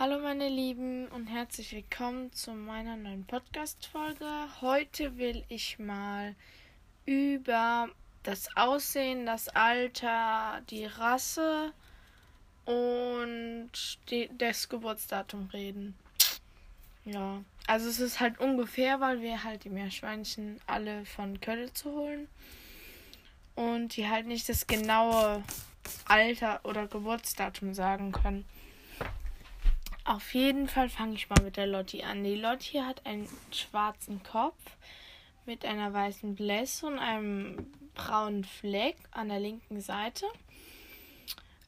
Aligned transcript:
Hallo 0.00 0.18
meine 0.18 0.48
Lieben 0.48 1.08
und 1.08 1.26
herzlich 1.26 1.72
willkommen 1.72 2.32
zu 2.32 2.52
meiner 2.52 2.96
neuen 2.96 3.26
Podcast-Folge. 3.26 4.24
Heute 4.62 5.18
will 5.18 5.44
ich 5.50 5.78
mal 5.78 6.34
über 7.04 7.86
das 8.22 8.48
Aussehen, 8.56 9.26
das 9.26 9.50
Alter, 9.50 10.62
die 10.70 10.86
Rasse 10.86 11.74
und 12.64 13.72
die, 14.08 14.30
das 14.38 14.70
Geburtsdatum 14.70 15.50
reden. 15.52 15.94
Ja, 17.04 17.44
also 17.66 17.90
es 17.90 18.00
ist 18.00 18.20
halt 18.20 18.40
ungefähr, 18.40 19.00
weil 19.00 19.20
wir 19.20 19.44
halt 19.44 19.64
die 19.64 19.68
Meerschweinchen 19.68 20.62
alle 20.66 21.04
von 21.04 21.42
Kölle 21.42 21.74
zu 21.74 21.92
holen 21.92 22.26
und 23.54 23.96
die 23.96 24.08
halt 24.08 24.26
nicht 24.26 24.48
das 24.48 24.66
genaue 24.66 25.44
Alter 26.06 26.60
oder 26.64 26.86
Geburtsdatum 26.86 27.74
sagen 27.74 28.12
können. 28.12 28.46
Auf 30.10 30.34
jeden 30.34 30.66
Fall 30.66 30.88
fange 30.88 31.14
ich 31.14 31.30
mal 31.30 31.40
mit 31.40 31.56
der 31.56 31.68
Lotti 31.68 32.02
an. 32.02 32.24
Die 32.24 32.34
Lotti 32.34 32.78
hat 32.78 33.06
einen 33.06 33.28
schwarzen 33.52 34.20
Kopf 34.24 34.60
mit 35.46 35.64
einer 35.64 35.92
weißen 35.92 36.34
Blässe 36.34 36.88
und 36.88 36.98
einem 36.98 37.72
braunen 37.94 38.42
Fleck 38.42 38.96
an 39.12 39.28
der 39.28 39.38
linken 39.38 39.80
Seite. 39.80 40.26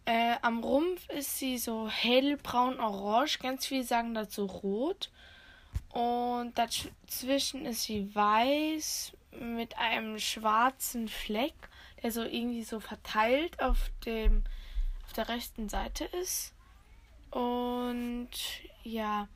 Äh, 0.07 0.35
am 0.43 0.59
Rumpf 0.59 1.09
ist 1.11 1.39
sie 1.39 1.57
so 1.57 1.89
hellbraun-orange, 1.89 3.39
ganz 3.39 3.65
viele 3.65 3.85
sagen 3.85 4.13
dazu 4.13 4.47
rot. 4.47 5.13
Und 5.91 6.59
dazwischen 6.59 7.65
ist 7.65 7.85
sie 7.85 8.13
weiß 8.13 9.13
mit 9.39 9.79
einem 9.79 10.19
schwarzen 10.19 11.07
Fleck, 11.07 11.55
der 12.03 12.11
so 12.11 12.25
irgendwie 12.25 12.65
so 12.65 12.81
verteilt 12.81 13.63
auf 13.63 13.93
dem 14.05 14.43
auf 15.05 15.13
der 15.13 15.29
rechten 15.29 15.69
Seite 15.69 16.07
ist. 16.07 16.55
Und 17.33 18.31
ja. 18.85 19.29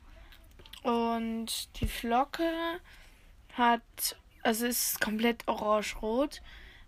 Und 0.83 1.79
die 1.81 1.87
Flocke 1.87 2.79
hat, 3.53 4.15
also 4.43 4.65
ist 4.65 5.01
komplett 5.01 5.47
orange-rot, 5.47 6.41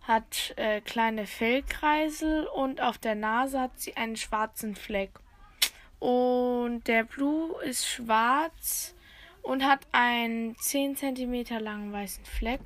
hat 0.04 0.54
äh, 0.56 0.82
kleine 0.82 1.28
Fellkreisel 1.28 2.48
und 2.48 2.82
auf 2.82 2.98
der 2.98 3.16
Nase 3.16 3.60
hat 3.60 3.80
sie 3.80 3.98
einen 3.98 4.16
schwarzen 4.16 4.76
Fleck. 4.76 5.12
Und 6.00 6.84
der 6.88 7.04
Blue 7.04 7.62
ist 7.64 7.86
schwarz 7.86 8.96
und 9.42 9.66
hat 9.66 9.82
einen 9.92 10.56
10 10.58 10.96
cm 10.96 11.60
langen 11.60 11.92
weißen 11.92 12.23
Fleck 12.23 12.62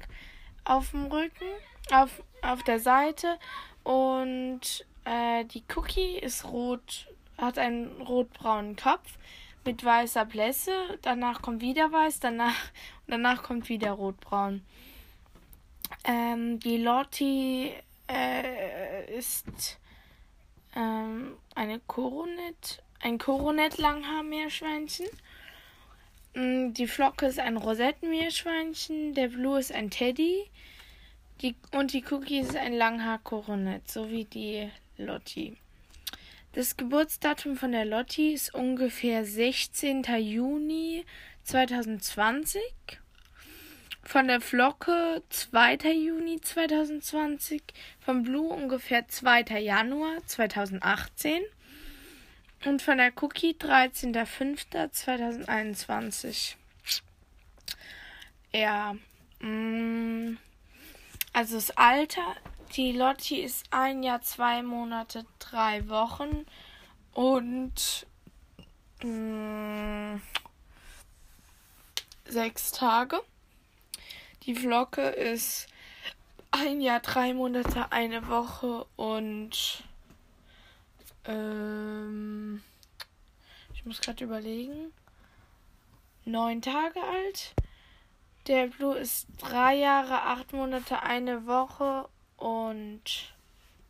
auf 0.66 0.92
dem 0.92 1.06
Rücken, 1.06 1.48
auf, 1.92 2.22
auf 2.42 2.62
der 2.64 2.80
Seite. 2.80 3.40
Und 3.84 4.86
äh, 5.06 5.46
die 5.46 5.64
Cookie 5.76 6.20
ist 6.20 6.46
rot 6.46 7.08
hat 7.38 7.58
einen 7.58 8.02
rotbraunen 8.02 8.76
Kopf 8.76 9.18
mit 9.66 9.84
weißer 9.84 10.26
Blässe. 10.26 10.72
Danach 11.02 11.42
kommt 11.42 11.62
wieder 11.62 11.92
weiß, 11.92 12.20
danach, 12.20 12.56
danach 13.08 13.44
kommt 13.44 13.70
wieder 13.70 13.92
rotbraun. 13.92 14.62
Ähm, 16.06 16.60
die 16.60 16.78
Lotti 16.78 17.72
äh, 18.10 19.18
ist 19.18 19.80
ähm, 20.76 21.38
eine 21.56 21.80
Koronet, 21.80 22.84
ein 23.00 23.18
Koronet-Langhaar-Meerschweinchen. 23.18 25.08
Mm, 26.36 26.74
die 26.74 26.88
Flocke 26.88 27.28
ist 27.28 27.40
ein 27.40 27.58
Rosettenmeerschweinchen. 27.58 29.14
Der 29.14 29.28
Blue 29.30 29.60
ist 29.60 29.72
ein 29.72 29.90
Teddy. 29.90 30.50
Die, 31.42 31.56
und 31.72 31.94
die 31.94 32.04
Cookie 32.12 32.40
ist 32.40 32.56
ein 32.56 32.74
Langhaar-Koronet, 32.74 33.90
so 33.90 34.10
wie 34.10 34.26
die 34.26 34.70
Lotti. 34.98 35.58
Das 36.54 36.78
Geburtsdatum 36.78 37.58
von 37.58 37.72
der 37.72 37.84
Lotti 37.84 38.32
ist 38.32 38.54
ungefähr 38.54 39.26
16. 39.26 40.04
Juni 40.20 41.04
2020. 41.46 42.62
Von 44.04 44.28
der 44.28 44.40
Flocke 44.40 45.24
2. 45.30 45.78
Juni 45.94 46.40
2020. 46.40 47.64
Von 48.00 48.22
Blue 48.22 48.54
ungefähr 48.54 49.08
2. 49.08 49.62
Januar 49.62 50.18
2018. 50.28 51.42
Und 52.66 52.84
von 52.84 53.00
der 53.00 53.12
Cookie 53.20 53.56
13.05.2021. 53.60 56.54
Ja. 58.54 58.96
Mm, 59.40 60.38
also 61.34 61.56
das 61.56 61.72
Alter 61.72 62.36
die 62.76 62.92
Lotti 62.92 63.42
ist 63.42 63.66
ein 63.70 64.02
Jahr, 64.02 64.22
zwei 64.22 64.64
Monate, 64.64 65.26
drei 65.38 65.88
Wochen 65.90 66.46
und 67.14 68.08
mh, 69.04 70.16
mm, 70.16 70.22
sechs 72.26 72.72
Tage. 72.72 73.22
Die 74.44 74.56
Flocke 74.56 75.02
ist 75.02 75.68
ein 76.52 76.82
Jahr, 76.82 77.00
drei 77.00 77.34
Monate, 77.34 77.92
eine 77.92 78.28
Woche 78.28 78.86
und 78.96 79.84
ähm, 81.26 82.64
ich 83.74 83.86
muss 83.86 84.02
gerade 84.02 84.24
überlegen. 84.24 84.92
Neun 86.26 86.62
Tage 86.62 87.02
alt. 87.04 87.54
Der 88.48 88.68
Blue 88.68 88.98
ist 88.98 89.28
drei 89.38 89.76
Jahre, 89.76 90.24
acht 90.24 90.54
Monate, 90.54 91.02
eine 91.04 91.46
Woche 91.46 92.10
und 92.44 93.34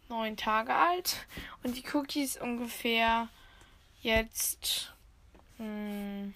neun 0.09 0.37
Tage 0.37 0.75
alt. 0.75 1.25
Und 1.63 1.75
die 1.75 1.83
Cookies 1.91 2.37
ungefähr 2.37 3.29
jetzt 4.03 4.93
mh, 5.57 5.65
hm, 5.65 6.33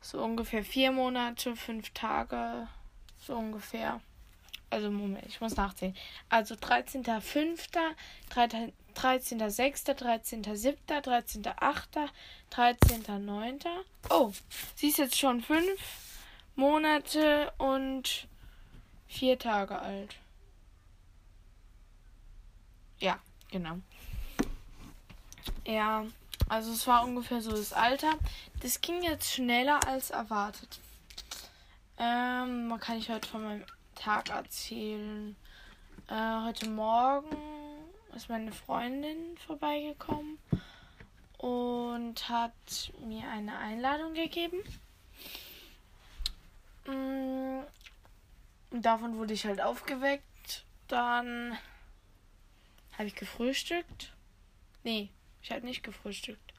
so 0.00 0.22
ungefähr 0.22 0.64
vier 0.64 0.92
Monate, 0.92 1.56
fünf 1.56 1.90
Tage, 1.90 2.68
so 3.18 3.34
ungefähr. 3.34 4.00
Also 4.70 4.92
Moment, 4.92 5.26
ich 5.26 5.40
muss 5.40 5.56
nachzählen. 5.56 5.96
Also 6.28 6.54
13.05., 6.54 7.68
13.06., 8.32 8.72
13.07., 9.96 10.76
13.08., 11.02 12.08
13.09. 12.52 13.66
Oh, 14.10 14.32
sie 14.76 14.88
ist 14.88 14.98
jetzt 14.98 15.18
schon 15.18 15.40
fünf 15.40 15.80
Monate 16.54 17.52
und 17.58 18.28
vier 19.10 19.38
Tage 19.38 19.78
alt. 19.78 20.16
Ja, 23.00 23.18
genau. 23.50 23.78
Ja, 25.66 26.06
also 26.48 26.72
es 26.72 26.86
war 26.86 27.04
ungefähr 27.04 27.42
so 27.42 27.50
das 27.50 27.72
Alter. 27.72 28.14
Das 28.62 28.80
ging 28.80 29.02
jetzt 29.02 29.32
schneller 29.32 29.86
als 29.86 30.10
erwartet. 30.10 30.80
Ähm, 31.98 32.68
man 32.68 32.80
kann 32.80 32.98
ich 32.98 33.10
heute 33.10 33.28
von 33.28 33.42
meinem 33.42 33.64
Tag 33.94 34.30
erzählen. 34.30 35.36
Äh, 36.08 36.42
heute 36.44 36.68
Morgen 36.70 37.36
ist 38.14 38.28
meine 38.28 38.52
Freundin 38.52 39.36
vorbeigekommen 39.46 40.38
und 41.38 42.28
hat 42.28 42.92
mir 43.04 43.28
eine 43.28 43.58
Einladung 43.58 44.14
gegeben. 44.14 44.62
Davon 48.82 49.16
wurde 49.16 49.34
ich 49.34 49.46
halt 49.46 49.60
aufgeweckt. 49.60 50.64
Dann 50.88 51.56
habe 52.92 53.06
ich 53.06 53.14
gefrühstückt. 53.14 54.12
Nee, 54.82 55.10
ich 55.42 55.50
habe 55.52 55.64
nicht 55.64 55.82
gefrühstückt. 55.82 56.54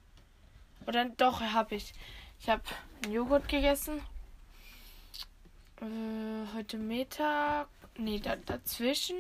Oder 0.88 1.06
doch, 1.06 1.42
habe 1.42 1.76
ich. 1.76 1.94
Ich 2.40 2.50
habe 2.50 2.64
Joghurt 3.10 3.48
gegessen. 3.48 4.02
Äh, 5.82 6.56
heute 6.56 6.78
Mittag. 6.78 7.68
Nee, 7.98 8.20
da, 8.20 8.36
dazwischen 8.36 9.18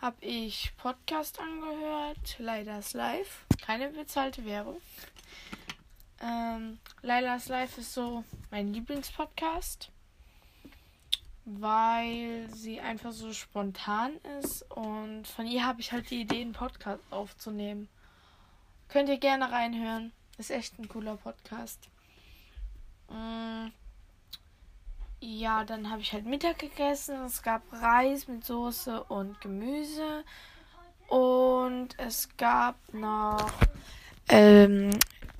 habe 0.00 0.24
ich 0.24 0.72
Podcast 0.76 1.40
angehört. 1.40 2.36
Leidas 2.38 2.92
Live. 2.92 3.44
Keine 3.60 3.88
bezahlte 3.88 4.44
Werbung. 4.44 4.80
Ähm, 6.20 6.78
Leilas 7.02 7.48
Live 7.48 7.78
ist 7.78 7.94
so 7.94 8.24
mein 8.50 8.72
Lieblingspodcast 8.72 9.90
weil 11.44 12.48
sie 12.52 12.80
einfach 12.80 13.12
so 13.12 13.32
spontan 13.32 14.12
ist 14.40 14.62
und 14.70 15.26
von 15.26 15.46
ihr 15.46 15.66
habe 15.66 15.80
ich 15.80 15.92
halt 15.92 16.10
die 16.10 16.20
Idee, 16.20 16.42
einen 16.42 16.52
Podcast 16.52 17.00
aufzunehmen. 17.10 17.88
Könnt 18.88 19.08
ihr 19.08 19.18
gerne 19.18 19.50
reinhören. 19.50 20.12
Ist 20.38 20.50
echt 20.50 20.78
ein 20.78 20.88
cooler 20.88 21.16
Podcast. 21.16 21.88
Mm. 23.08 23.68
Ja, 25.20 25.64
dann 25.64 25.90
habe 25.90 26.02
ich 26.02 26.12
halt 26.12 26.26
Mittag 26.26 26.58
gegessen. 26.58 27.24
Es 27.24 27.42
gab 27.42 27.62
Reis 27.72 28.26
mit 28.26 28.44
Soße 28.44 29.04
und 29.04 29.40
Gemüse. 29.40 30.24
Und 31.08 31.96
es 31.98 32.28
gab 32.36 32.76
noch. 32.92 33.52
Ähm, 34.28 34.90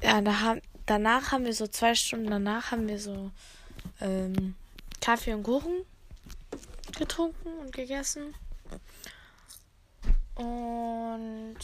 ja, 0.00 0.20
da 0.20 0.56
danach 0.86 1.32
haben 1.32 1.44
wir 1.44 1.54
so 1.54 1.66
zwei 1.66 1.94
Stunden 1.94 2.30
danach 2.30 2.70
haben 2.70 2.88
wir 2.88 2.98
so 2.98 3.30
ähm, 4.00 4.54
Kaffee 5.00 5.34
und 5.34 5.42
Kuchen 5.42 5.84
getrunken 6.96 7.58
und 7.58 7.72
gegessen. 7.72 8.34
Und 10.34 11.58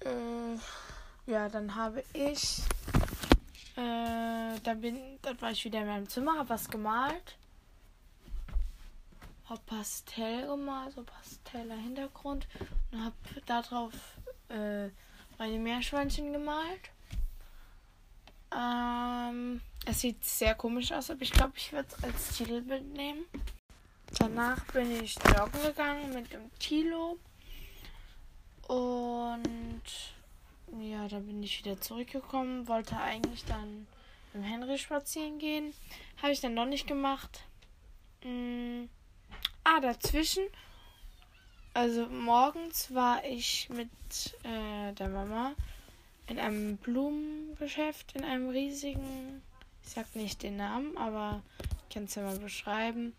äh, 0.00 1.30
ja, 1.30 1.48
dann 1.48 1.74
habe 1.74 2.02
ich, 2.12 2.62
äh, 3.76 4.58
dann 4.62 4.80
bin, 4.80 5.18
dann 5.22 5.40
war 5.40 5.50
ich 5.50 5.64
wieder 5.64 5.80
in 5.80 5.86
meinem 5.86 6.08
Zimmer, 6.08 6.38
habe 6.38 6.48
was 6.48 6.68
gemalt. 6.68 7.36
Hab 9.48 9.64
Pastell 9.66 10.46
gemalt, 10.46 10.92
so 10.92 11.02
pasteller 11.02 11.76
Hintergrund 11.76 12.46
und 12.92 13.04
habe 13.04 13.14
darauf 13.46 13.92
äh, 14.48 14.88
meine 15.38 15.58
Meerschweinchen 15.58 16.32
gemalt. 16.32 16.90
Ähm, 18.54 19.60
es 19.86 20.00
sieht 20.00 20.24
sehr 20.24 20.54
komisch 20.54 20.92
aus, 20.92 21.10
aber 21.10 21.22
ich 21.22 21.32
glaube, 21.32 21.54
ich 21.56 21.72
werde 21.72 21.88
es 21.88 22.04
als 22.04 22.36
Titelbild 22.36 22.92
nehmen. 22.94 23.24
Danach 24.18 24.64
bin 24.66 25.02
ich 25.02 25.16
joggen 25.36 25.62
gegangen 25.62 26.12
mit 26.14 26.32
dem 26.32 26.50
Tilo. 26.58 27.18
Und 28.66 29.82
ja, 30.80 31.08
da 31.08 31.18
bin 31.18 31.42
ich 31.42 31.58
wieder 31.64 31.80
zurückgekommen. 31.80 32.68
Wollte 32.68 32.96
eigentlich 32.98 33.44
dann 33.44 33.86
mit 34.32 34.44
Henry 34.44 34.78
spazieren 34.78 35.38
gehen. 35.38 35.72
Habe 36.22 36.32
ich 36.32 36.40
dann 36.40 36.54
noch 36.54 36.66
nicht 36.66 36.86
gemacht. 36.86 37.44
Hm. 38.22 38.88
Ah, 39.64 39.80
dazwischen. 39.80 40.44
Also 41.74 42.06
morgens 42.08 42.92
war 42.94 43.24
ich 43.24 43.68
mit 43.68 43.88
äh, 44.42 44.92
der 44.94 45.08
Mama 45.08 45.52
in 46.26 46.38
einem 46.38 46.76
Blumengeschäft, 46.78 48.16
in 48.16 48.24
einem 48.24 48.48
riesigen, 48.48 49.42
ich 49.88 49.94
sag 49.94 50.14
nicht 50.14 50.42
den 50.42 50.58
Namen, 50.58 50.98
aber 50.98 51.40
ich 51.88 51.94
kann 51.94 52.04
es 52.04 52.14
ja 52.14 52.22
mal 52.22 52.38
beschreiben. 52.38 53.14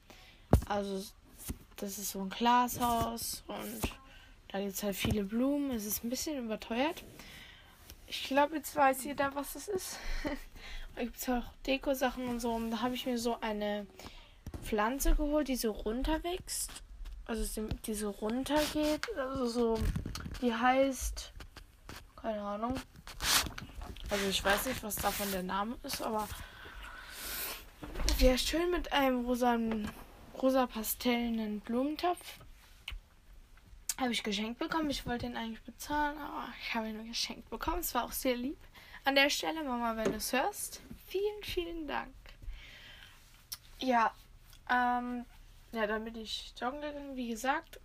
Also 0.68 1.04
das 1.78 1.98
ist 1.98 2.12
so 2.12 2.22
ein 2.22 2.30
Glashaus 2.30 3.44
und 3.48 3.82
da 4.50 4.60
gibt 4.60 4.74
es 4.74 4.84
halt 4.84 4.96
viele 4.96 5.24
Blumen. 5.24 5.72
Es 5.72 5.86
ist 5.88 6.04
ein 6.04 6.12
bisschen 6.12 6.38
überteuert. 6.46 7.04
Ich 8.06 8.26
glaube, 8.26 8.58
jetzt 8.58 8.76
weiß 8.76 9.04
jeder, 9.04 9.34
was 9.34 9.56
es 9.56 9.68
ist. 9.68 9.98
da 10.96 11.02
gibt 11.02 11.18
es 11.18 11.28
auch 11.28 11.44
Deko-Sachen 11.66 12.28
und 12.28 12.40
so. 12.40 12.54
Und 12.54 12.70
da 12.70 12.82
habe 12.82 12.94
ich 12.94 13.08
mir 13.08 13.18
so 13.18 13.42
eine 13.42 13.88
Pflanze 14.62 15.16
geholt, 15.16 15.48
die 15.48 15.56
so 15.56 15.72
runterwächst. 15.72 16.72
Also 17.26 17.64
die 17.88 17.96
so 17.96 18.12
runtergeht. 18.12 19.08
Also 19.18 19.48
so, 19.48 19.80
die 20.40 20.54
heißt, 20.54 21.34
keine 22.16 22.42
Ahnung. 22.42 22.76
Also 24.12 24.28
ich 24.30 24.44
weiß 24.44 24.68
nicht, 24.68 24.84
was 24.84 24.98
davon 24.98 25.32
der 25.32 25.44
Name 25.44 25.76
ist, 25.84 26.04
aber 26.04 26.28
wäre 28.20 28.38
schön 28.38 28.70
mit 28.70 28.92
einem 28.92 29.26
rosanen 29.26 29.90
rosa 30.42 30.68
pastellenen 30.68 31.62
Blumentopf. 31.62 32.40
Habe 33.98 34.12
ich 34.12 34.24
geschenkt 34.24 34.60
bekommen. 34.60 34.90
Ich 34.90 35.06
wollte 35.06 35.26
ihn 35.26 35.38
eigentlich 35.38 35.62
bezahlen, 35.62 36.18
aber 36.18 36.48
ich 36.62 36.76
habe 36.76 36.90
ihn 36.90 37.08
geschenkt 37.08 37.50
bekommen. 37.50 37.80
Es 37.80 37.96
war 37.96 38.04
auch 38.04 38.12
sehr 38.12 38.36
lieb. 38.36 38.58
An 39.06 39.16
der 39.16 39.30
Stelle, 39.30 39.64
Mama, 39.64 39.96
wenn 39.96 40.12
du 40.12 40.18
es 40.18 40.34
hörst, 40.34 40.82
vielen, 41.08 41.44
vielen 41.44 41.88
Dank. 41.88 42.14
Ja, 43.80 44.14
ähm, 44.70 45.26
ja, 45.72 45.88
dann 45.88 46.04
bin 46.04 46.16
ich 46.16 46.54
joggen 46.60 46.82
gegangen, 46.82 47.16
wie 47.16 47.30
gesagt, 47.30 47.80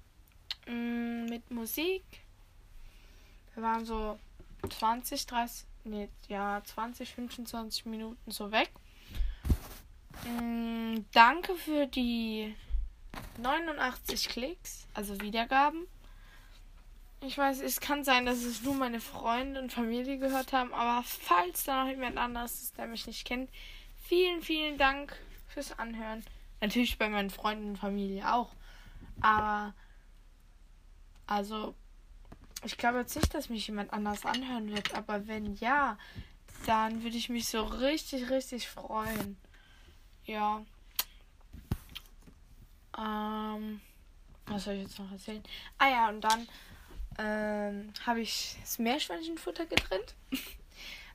mm, 0.66 1.26
mit 1.26 1.48
Musik. 1.52 2.04
Wir 3.54 3.62
waren 3.62 3.84
so 3.84 4.18
20, 4.68 5.26
30, 5.26 5.66
nee, 5.84 6.08
ja, 6.26 6.60
20, 6.64 7.14
25 7.14 7.86
Minuten 7.86 8.30
so 8.32 8.50
weg. 8.50 8.72
Mm, 10.24 11.04
danke 11.12 11.54
für 11.54 11.86
die 11.86 12.54
89 13.38 14.28
Klicks, 14.28 14.86
also 14.94 15.20
Wiedergaben. 15.20 15.86
Ich 17.20 17.38
weiß, 17.38 17.60
es 17.60 17.80
kann 17.80 18.04
sein, 18.04 18.26
dass 18.26 18.44
es 18.44 18.62
nur 18.62 18.74
meine 18.74 19.00
Freunde 19.00 19.60
und 19.60 19.72
Familie 19.72 20.18
gehört 20.18 20.52
haben, 20.52 20.74
aber 20.74 21.02
falls 21.04 21.64
da 21.64 21.84
noch 21.84 21.90
jemand 21.90 22.18
anderes 22.18 22.62
ist, 22.62 22.76
der 22.76 22.86
mich 22.86 23.06
nicht 23.06 23.24
kennt, 23.24 23.50
vielen, 24.02 24.42
vielen 24.42 24.76
Dank 24.76 25.16
fürs 25.48 25.78
Anhören. 25.78 26.22
Natürlich 26.60 26.98
bei 26.98 27.08
meinen 27.08 27.30
Freunden 27.30 27.70
und 27.70 27.78
Familie 27.78 28.30
auch. 28.32 28.52
Aber, 29.20 29.74
also, 31.26 31.74
ich 32.64 32.76
glaube 32.76 32.98
jetzt 32.98 33.16
nicht, 33.16 33.32
dass 33.34 33.48
mich 33.48 33.66
jemand 33.66 33.92
anders 33.92 34.26
anhören 34.26 34.70
wird, 34.70 34.94
aber 34.94 35.26
wenn 35.26 35.54
ja, 35.56 35.98
dann 36.66 37.02
würde 37.02 37.16
ich 37.16 37.28
mich 37.28 37.48
so 37.48 37.62
richtig, 37.62 38.30
richtig 38.30 38.68
freuen. 38.68 39.36
Ja. 40.26 40.62
Ähm, 42.96 43.80
was 44.46 44.64
soll 44.64 44.74
ich 44.74 44.82
jetzt 44.82 44.98
noch 44.98 45.10
erzählen? 45.10 45.42
Ah 45.78 45.88
ja, 45.88 46.08
und 46.08 46.20
dann 46.22 46.48
ähm, 47.18 47.92
habe 48.06 48.20
ich 48.20 48.56
das 48.60 48.78
Meerschweinchenfutter 48.78 49.66
getrennt. 49.66 50.14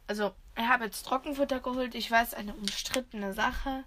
also, 0.07 0.33
ich 0.57 0.67
habe 0.67 0.85
jetzt 0.85 1.05
Trockenfutter 1.05 1.59
geholt. 1.59 1.95
Ich 1.95 2.09
weiß, 2.09 2.33
eine 2.33 2.53
umstrittene 2.53 3.33
Sache. 3.33 3.83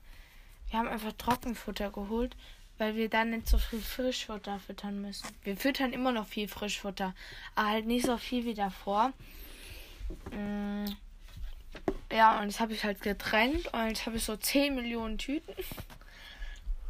Wir 0.71 0.79
haben 0.79 0.89
einfach 0.89 1.13
Trockenfutter 1.13 1.91
geholt, 1.91 2.37
weil 2.79 2.97
wir 2.97 3.09
dann 3.09 3.31
nicht 3.31 3.47
so 3.47 3.59
viel 3.59 3.81
Frischfutter 3.81 4.59
füttern 4.59 5.03
müssen. 5.03 5.29
Wir 5.43 5.57
füttern 5.57 5.93
immer 5.93 6.13
noch 6.13 6.27
viel 6.27 6.49
Frischfutter, 6.49 7.15
aber 7.55 7.69
halt 7.69 7.87
nicht 7.87 8.07
so 8.07 8.17
viel 8.17 8.45
wie 8.45 8.55
davor. 8.55 9.13
Ähm, 10.33 10.97
ja, 12.13 12.41
und 12.41 12.49
das 12.49 12.61
habe 12.61 12.73
ich 12.75 12.85
halt 12.85 13.01
getrennt 13.01 13.73
und 13.73 13.89
jetzt 13.89 14.07
habe 14.07 14.17
ich 14.17 14.25
so 14.25 14.37
10 14.37 14.75
Millionen 14.75 15.19
Tüten. 15.19 15.55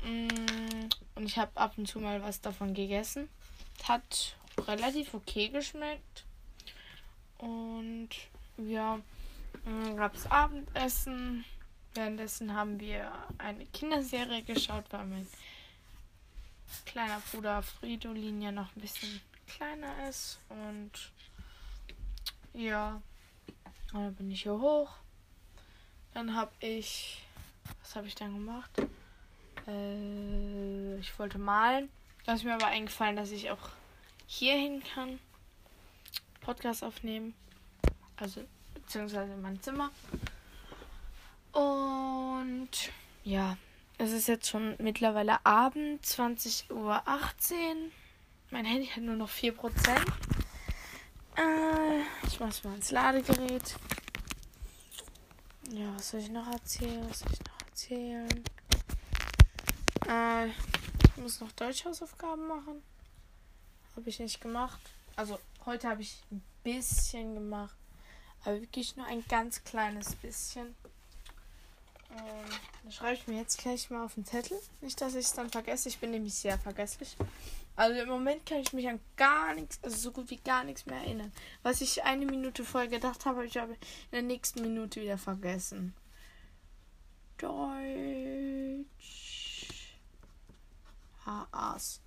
Mm, 0.05 0.89
und 1.15 1.27
ich 1.27 1.39
habe 1.39 1.51
ab 1.55 1.75
und 1.77 1.87
zu 1.87 2.01
mal 2.01 2.23
was 2.23 2.41
davon 2.41 2.75
gegessen. 2.75 3.29
Hat 3.85 4.37
relativ 4.59 5.15
okay 5.15 5.49
geschmeckt. 5.49 6.25
Und 7.39 8.11
ja, 8.57 9.01
gab 9.97 10.15
es 10.15 10.31
Abendessen. 10.31 11.45
Währenddessen 11.95 12.55
haben 12.55 12.81
wir 12.81 13.13
eine 13.39 13.67
Kinderserie 13.67 14.43
geschaut, 14.43 14.85
weil 14.91 15.05
mein 15.05 15.27
kleiner 16.87 17.21
Bruder 17.31 17.63
Fridolin 17.63 18.41
ja 18.41 18.51
noch 18.51 18.75
ein 18.75 18.81
bisschen 18.81 19.21
kleiner 19.47 20.09
ist. 20.09 20.39
Und 20.49 20.91
ja, 22.55 23.01
dann 23.93 24.15
bin 24.15 24.31
ich 24.31 24.43
hier 24.43 24.59
hoch. 24.59 24.91
Dann 26.15 26.35
habe 26.35 26.53
ich. 26.61 27.23
Was 27.81 27.97
habe 27.97 28.07
ich 28.07 28.15
dann 28.15 28.35
gemacht? 28.35 28.71
Äh, 29.67 30.99
ich 30.99 31.19
wollte 31.19 31.39
malen. 31.39 31.89
Da 32.25 32.35
ist 32.35 32.45
mir 32.45 32.55
aber 32.55 32.67
eingefallen, 32.67 33.17
dass 33.17 33.31
ich 33.31 33.51
auch 33.51 33.71
hier 34.27 34.55
hin 34.55 34.83
kann. 34.95 35.19
Podcast 36.41 36.83
aufnehmen. 36.83 37.35
Also, 38.17 38.43
beziehungsweise 38.75 39.33
in 39.33 39.43
meinem 39.43 39.63
Zimmer. 39.63 39.91
Und 41.53 42.71
ja, 43.25 43.57
es 43.99 44.13
ist 44.13 44.27
jetzt 44.27 44.49
schon 44.49 44.75
mittlerweile 44.79 45.45
Abend, 45.45 46.05
20.18 46.05 46.73
Uhr. 46.73 47.03
Mein 48.51 48.65
Handy 48.65 48.87
hat 48.87 49.03
nur 49.03 49.17
noch 49.17 49.31
4%. 49.31 49.53
Äh, 51.37 52.03
ich 52.27 52.41
mach's 52.41 52.63
mal 52.65 52.75
ins 52.75 52.91
Ladegerät. 52.91 53.77
Ja, 55.71 55.95
was 55.95 56.11
soll 56.11 56.21
ich 56.21 56.31
noch 56.31 56.47
erzählen? 56.53 57.09
Was 57.09 57.21
soll 57.21 57.33
ich 57.33 57.41
noch 57.41 57.69
erzählen? 57.69 58.45
Äh, 60.09 60.49
ich 60.49 61.17
muss 61.17 61.41
noch 61.41 61.53
Deutschhausaufgaben 61.53 62.47
machen. 62.47 62.83
Habe 63.97 64.09
ich 64.09 64.19
nicht 64.19 64.41
gemacht. 64.41 64.81
Also, 65.17 65.39
heute 65.65 65.89
habe 65.89 66.03
ich 66.03 66.23
ein 66.31 66.43
bisschen 66.63 67.35
gemacht. 67.35 67.77
Aber 68.45 68.61
wirklich 68.61 68.97
nur 68.97 69.07
ein 69.07 69.25
ganz 69.29 69.63
kleines 69.65 70.15
bisschen. 70.17 70.75
Ähm, 72.13 72.59
das 72.85 72.95
schreibe 72.95 73.15
ich 73.15 73.27
mir 73.27 73.39
jetzt 73.39 73.59
gleich 73.59 73.91
mal 73.91 74.05
auf 74.05 74.15
den 74.15 74.25
Zettel. 74.25 74.59
Nicht, 74.81 75.01
dass 75.01 75.15
ich 75.15 75.27
es 75.27 75.33
dann 75.33 75.51
vergesse. 75.51 75.89
Ich 75.89 75.99
bin 75.99 76.11
nämlich 76.11 76.35
sehr 76.35 76.59
vergesslich. 76.59 77.17
Also 77.75 78.01
im 78.01 78.09
Moment 78.09 78.45
kann 78.45 78.59
ich 78.59 78.73
mich 78.73 78.87
an 78.87 79.01
gar 79.17 79.55
nichts, 79.55 79.79
also 79.83 79.97
so 79.97 80.13
gut 80.13 80.29
wie 80.31 80.37
gar 80.37 80.63
nichts 80.63 80.85
mehr 80.85 80.99
erinnern. 80.99 81.33
Was 81.63 81.81
ich 81.81 82.05
eine 82.05 82.27
Minute 82.27 82.65
vorher 82.65 82.91
gedacht 82.91 83.25
habe, 83.25 83.39
habe 83.39 83.47
ich 83.47 83.59
aber 83.59 83.73
in 83.73 83.79
der 84.13 84.23
nächsten 84.23 84.61
Minute 84.61 85.01
wieder 85.01 85.17
vergessen. 85.17 85.95
Deutsch. 87.39 88.87
HAs. 91.25 92.01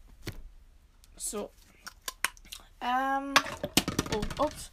So. 1.17 1.49
Ähm. 2.79 3.33
Oh, 4.13 4.43
ups. 4.43 4.71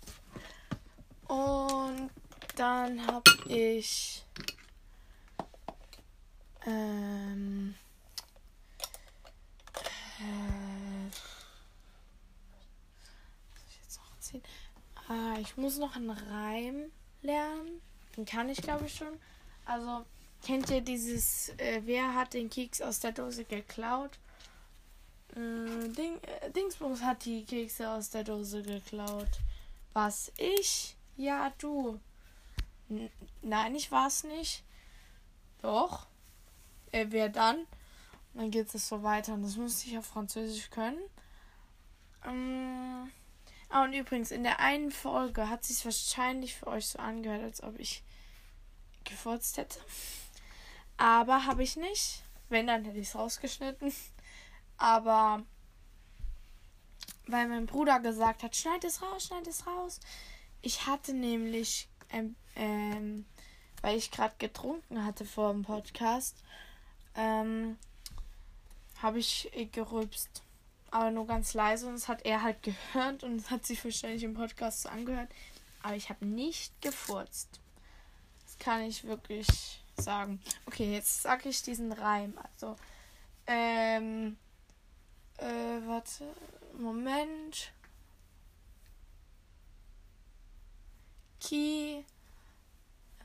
Und 1.26 2.10
dann 2.56 3.06
habe 3.06 3.30
ich. 3.48 4.24
Ähm. 6.66 7.74
Äh, 10.20 11.08
ich 13.68 13.76
jetzt 13.82 13.98
noch 13.98 14.14
erzählen? 14.14 14.42
Ah, 15.08 15.38
ich 15.40 15.56
muss 15.56 15.78
noch 15.78 15.96
einen 15.96 16.10
Reim 16.10 16.92
lernen. 17.22 17.80
Den 18.16 18.24
kann 18.24 18.48
ich, 18.48 18.62
glaube 18.62 18.86
ich, 18.86 18.94
schon. 18.94 19.18
Also, 19.64 20.04
kennt 20.44 20.70
ihr 20.70 20.80
dieses, 20.80 21.48
äh, 21.58 21.82
wer 21.84 22.14
hat 22.14 22.34
den 22.34 22.50
Keks 22.50 22.80
aus 22.80 23.00
der 23.00 23.12
Dose 23.12 23.44
geklaut? 23.44 24.18
Äh, 25.34 25.88
Ding, 25.88 26.20
äh, 26.22 26.50
Dingsbums 26.50 27.02
hat 27.02 27.24
die 27.24 27.44
Kekse 27.44 27.90
aus 27.90 28.10
der 28.10 28.24
Dose 28.24 28.62
geklaut. 28.62 29.30
Was 29.92 30.32
ich? 30.36 30.96
Ja, 31.16 31.52
du. 31.58 31.98
N 32.88 33.10
Nein, 33.40 33.74
ich 33.74 33.90
war 33.90 34.06
es 34.06 34.24
nicht. 34.24 34.62
Doch. 35.62 36.06
Äh, 36.92 37.06
wer 37.08 37.28
dann? 37.28 37.56
Und 38.34 38.40
dann 38.40 38.50
geht 38.50 38.72
es 38.74 38.88
so 38.88 39.02
weiter. 39.02 39.34
Und 39.34 39.42
das 39.42 39.56
musste 39.56 39.88
ich 39.88 39.98
auf 39.98 40.06
Französisch 40.06 40.70
können. 40.70 41.00
Ähm. 42.24 43.10
Ah, 43.68 43.84
und 43.84 43.94
übrigens, 43.94 44.30
in 44.30 44.42
der 44.42 44.60
einen 44.60 44.90
Folge 44.90 45.48
hat 45.48 45.64
sich 45.64 45.82
wahrscheinlich 45.84 46.54
für 46.54 46.66
euch 46.66 46.88
so 46.88 46.98
angehört, 46.98 47.42
als 47.42 47.62
ob 47.62 47.78
ich 47.78 48.02
gefurzt 49.04 49.56
hätte. 49.56 49.80
Aber 50.98 51.46
habe 51.46 51.62
ich 51.62 51.76
nicht. 51.76 52.22
Wenn, 52.50 52.66
dann 52.66 52.84
hätte 52.84 52.98
ich 52.98 53.08
es 53.08 53.14
rausgeschnitten. 53.14 53.92
Aber 54.76 55.42
weil 57.26 57.48
mein 57.48 57.66
Bruder 57.66 58.00
gesagt 58.00 58.42
hat, 58.42 58.56
schneid 58.56 58.84
es 58.84 59.02
raus, 59.02 59.26
schneid 59.26 59.46
es 59.46 59.66
raus. 59.66 60.00
Ich 60.60 60.86
hatte 60.86 61.14
nämlich, 61.14 61.88
ähm, 62.10 62.36
ähm, 62.56 63.26
weil 63.80 63.96
ich 63.96 64.10
gerade 64.10 64.34
getrunken 64.38 65.04
hatte 65.04 65.24
vor 65.24 65.52
dem 65.52 65.62
Podcast, 65.62 66.36
ähm, 67.16 67.76
habe 69.00 69.18
ich 69.18 69.50
gerülpst. 69.72 70.42
Aber 70.90 71.10
nur 71.10 71.26
ganz 71.26 71.54
leise 71.54 71.86
und 71.86 71.94
das 71.94 72.08
hat 72.08 72.26
er 72.26 72.42
halt 72.42 72.62
gehört 72.62 73.22
und 73.24 73.50
hat 73.50 73.64
sich 73.64 73.82
wahrscheinlich 73.84 74.24
im 74.24 74.34
Podcast 74.34 74.82
so 74.82 74.88
angehört. 74.88 75.30
Aber 75.82 75.96
ich 75.96 76.10
habe 76.10 76.24
nicht 76.26 76.80
gefurzt. 76.82 77.60
Das 78.44 78.58
kann 78.58 78.82
ich 78.82 79.04
wirklich 79.04 79.48
sagen. 79.96 80.40
Okay, 80.66 80.92
jetzt 80.92 81.22
sage 81.22 81.48
ich 81.48 81.62
diesen 81.62 81.92
Reim. 81.92 82.34
Also, 82.36 82.76
ähm, 83.46 84.36
äh, 85.38 85.86
warte. 85.86 86.24
Moment. 86.78 87.72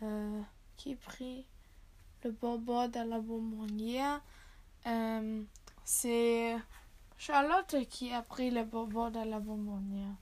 Euh, 0.01 0.43
qui 0.75 0.95
prit 0.95 1.45
le 2.27 2.33
bobo 2.33 2.87
de 2.87 2.99
la 3.09 3.19
bonbonnière 3.19 4.19
euh, 4.85 5.41
C'est 5.85 6.57
Charlotte 7.17 7.87
qui 7.89 8.11
a 8.13 8.21
pris 8.21 8.51
le 8.51 8.63
bobo 8.65 9.09
de 9.09 9.19
la 9.19 9.39
bonbonnière. 9.39 10.15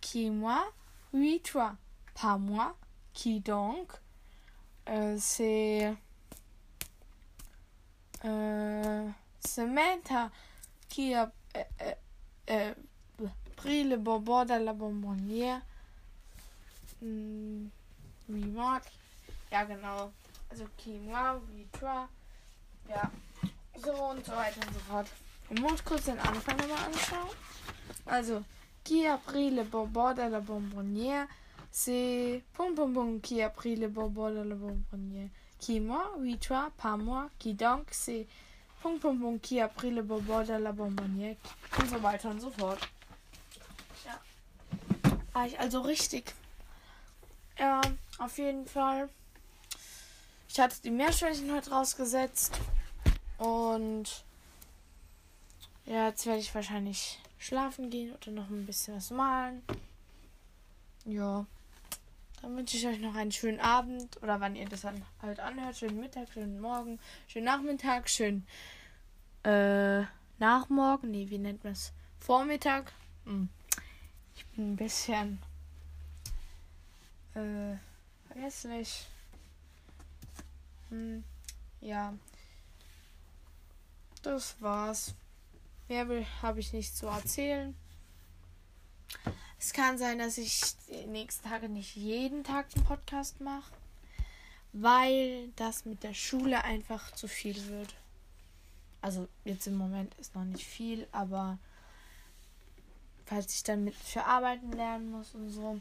Qui 0.00 0.30
moi 0.30 0.64
Oui, 1.12 1.40
toi. 1.44 1.74
Pas 2.20 2.38
moi. 2.38 2.76
Qui 3.12 3.40
donc 3.40 3.92
euh, 4.88 5.16
C'est 5.18 5.92
euh, 8.24 9.08
Samantha 9.40 10.30
qui 10.88 11.14
a 11.14 11.32
euh, 12.50 12.74
pris 13.56 13.82
le 13.84 13.96
bonbon 13.96 14.44
de 14.44 14.54
la 14.54 14.72
bonbonnière. 14.72 15.62
Hm, 17.02 17.68
genau. 18.28 20.12
Also 20.52 20.66
Quinoa, 20.76 21.40
toi. 21.80 22.06
Ja. 22.86 23.10
So 23.82 23.90
und 23.90 24.22
so 24.26 24.32
weiter 24.32 24.60
und 24.66 24.74
so 24.74 24.80
fort. 24.80 25.06
Und 25.48 25.60
muss 25.60 25.82
kurz 25.82 26.04
den 26.04 26.18
Anfang 26.18 26.58
nochmal 26.58 26.84
anschauen. 26.84 27.30
Also, 28.04 28.44
qui 28.84 29.06
a 29.06 29.16
pris 29.16 29.50
le 29.50 29.64
bonbon 29.64 30.12
de 30.12 30.28
la 30.28 30.40
bonbonnière? 30.40 31.26
C'est 31.72 32.42
pom 32.52 32.74
pom 32.74 32.92
pom 32.92 33.20
qui 33.22 33.40
a 33.40 33.48
pris 33.48 33.76
le 33.76 33.88
bonbon 33.88 34.28
de 34.28 34.42
la 34.42 34.54
bonbonnière. 34.54 35.30
Qui 35.58 35.80
moi? 35.80 36.12
Oui, 36.18 36.36
toi, 36.36 36.70
pas 36.76 36.98
moi. 36.98 37.30
Qui 37.38 37.54
donc? 37.54 37.86
C'est 37.90 38.26
Punkt, 38.82 39.00
Punkt, 39.00 39.20
Punkt, 39.22 39.40
qui 39.40 39.58
a 39.58 39.68
pris 39.68 39.90
le 39.90 40.02
bobo 40.02 40.42
de 40.42 40.52
la 40.52 40.72
bonbonnière 40.72 41.36
und 41.78 41.88
so 41.88 42.02
weiter 42.02 42.28
und 42.28 42.42
so 42.42 42.50
fort. 42.50 42.78
Ja. 44.04 45.46
Ich 45.46 45.58
also 45.58 45.80
richtig. 45.80 46.34
Ja, 47.58 47.80
auf 48.18 48.36
jeden 48.36 48.66
Fall. 48.66 49.08
Ich 50.52 50.60
hatte 50.60 50.82
die 50.82 50.90
Meerschweinchen 50.90 51.50
heute 51.50 51.70
rausgesetzt. 51.70 52.60
Und 53.38 54.22
ja, 55.86 56.08
jetzt 56.08 56.26
werde 56.26 56.40
ich 56.40 56.54
wahrscheinlich 56.54 57.18
schlafen 57.38 57.88
gehen 57.88 58.12
oder 58.12 58.32
noch 58.32 58.50
ein 58.50 58.66
bisschen 58.66 58.96
was 58.96 59.10
malen. 59.10 59.62
Ja. 61.06 61.46
Dann 62.42 62.54
wünsche 62.54 62.76
ich 62.76 62.86
euch 62.86 62.98
noch 62.98 63.14
einen 63.14 63.32
schönen 63.32 63.60
Abend 63.60 64.22
oder 64.22 64.40
wann 64.40 64.54
ihr 64.54 64.68
das 64.68 64.82
dann 64.82 65.02
halt 65.22 65.40
anhört. 65.40 65.78
Schönen 65.78 65.98
Mittag, 65.98 66.28
schönen 66.34 66.60
Morgen, 66.60 67.00
schönen 67.28 67.46
Nachmittag, 67.46 68.10
schönen 68.10 68.46
äh, 69.44 70.02
Nachmorgen. 70.38 71.12
Nee, 71.12 71.30
wie 71.30 71.38
nennt 71.38 71.64
man 71.64 71.72
es? 71.72 71.94
Vormittag. 72.18 72.92
Hm. 73.24 73.48
Ich 74.36 74.44
bin 74.48 74.72
ein 74.72 74.76
bisschen 74.76 75.38
äh, 77.36 77.78
vergesslich. 78.26 79.06
Hm. 80.92 81.24
Ja. 81.80 82.14
Das 84.22 84.60
war's. 84.60 85.14
Mehr 85.88 86.06
habe 86.42 86.60
ich 86.60 86.72
nicht 86.72 86.96
zu 86.96 87.06
erzählen. 87.06 87.74
Es 89.58 89.72
kann 89.72 89.96
sein, 89.96 90.18
dass 90.18 90.38
ich 90.38 90.60
die 90.88 91.06
nächsten 91.06 91.48
Tage 91.48 91.68
nicht 91.68 91.96
jeden 91.96 92.44
Tag 92.44 92.66
einen 92.74 92.84
Podcast 92.84 93.40
mache, 93.40 93.72
weil 94.72 95.48
das 95.56 95.84
mit 95.84 96.02
der 96.02 96.14
Schule 96.14 96.62
einfach 96.62 97.10
zu 97.12 97.26
viel 97.26 97.68
wird. 97.68 97.94
Also 99.00 99.28
jetzt 99.44 99.66
im 99.66 99.76
Moment 99.76 100.14
ist 100.16 100.34
noch 100.34 100.44
nicht 100.44 100.66
viel, 100.66 101.06
aber 101.10 101.58
falls 103.26 103.54
ich 103.54 103.62
dann 103.62 103.84
mit 103.84 103.94
für 103.94 104.24
Arbeiten 104.24 104.72
lernen 104.72 105.10
muss 105.10 105.34
und 105.34 105.48
so. 105.50 105.80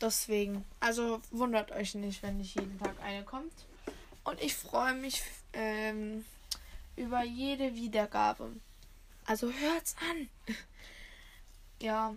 Deswegen, 0.00 0.64
also 0.80 1.20
wundert 1.30 1.70
euch 1.70 1.94
nicht, 1.94 2.22
wenn 2.22 2.38
nicht 2.38 2.58
jeden 2.58 2.78
Tag 2.78 3.00
eine 3.02 3.24
kommt. 3.24 3.52
Und 4.24 4.40
ich 4.40 4.54
freue 4.54 4.94
mich 4.94 5.22
ähm, 5.52 6.24
über 6.96 7.22
jede 7.22 7.74
Wiedergabe. 7.74 8.52
Also 9.26 9.52
hört's 9.52 9.96
an. 10.10 10.28
ja. 11.80 12.14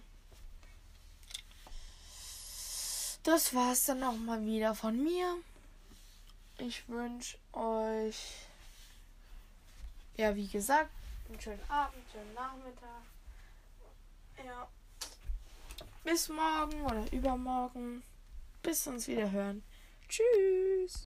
Das 3.23 3.53
war's 3.53 3.85
dann 3.85 4.03
auch 4.03 4.17
mal 4.17 4.45
wieder 4.45 4.75
von 4.75 5.03
mir. 5.03 5.37
Ich 6.59 6.87
wünsche 6.87 7.37
euch, 7.53 8.17
ja, 10.15 10.35
wie 10.35 10.47
gesagt, 10.47 10.91
einen 11.27 11.41
schönen 11.41 11.69
Abend, 11.69 12.03
schönen 12.11 12.33
Nachmittag. 12.33 13.01
Ja. 14.45 14.67
Bis 16.03 16.29
morgen 16.29 16.81
oder 16.83 17.11
übermorgen. 17.11 18.03
Bis 18.61 18.85
uns 18.87 19.07
wieder 19.07 19.31
hören. 19.31 19.63
Tschüss. 20.07 21.03